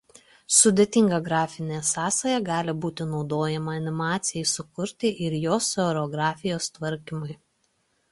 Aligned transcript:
Sudėtinga 0.59 1.17
grafinė 1.25 1.81
sąsaja 1.89 2.39
gali 2.47 2.73
būti 2.85 3.07
naudojama 3.09 3.75
animacijai 3.81 4.47
sukurti 4.53 5.13
ir 5.27 5.37
jos 5.43 5.69
choreografijos 5.77 6.71
tvarkymui. 6.79 7.37